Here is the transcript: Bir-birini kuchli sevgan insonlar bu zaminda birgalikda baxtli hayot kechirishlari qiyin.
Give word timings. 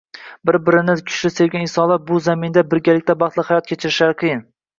Bir-birini 0.49 0.95
kuchli 1.09 1.29
sevgan 1.35 1.65
insonlar 1.65 2.01
bu 2.07 2.17
zaminda 2.29 2.65
birgalikda 2.73 3.17
baxtli 3.21 3.47
hayot 3.53 3.71
kechirishlari 3.75 4.19
qiyin. 4.25 4.43